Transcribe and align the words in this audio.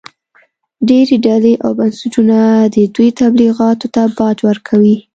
ډېرې 0.89 1.15
ډلې 1.25 1.53
او 1.65 1.71
بنسټونه 1.79 2.37
د 2.75 2.77
دوی 2.95 3.09
تبلیغاتو 3.21 3.87
ته 3.95 4.01
باج 4.17 4.37
ورکوي 4.49 4.97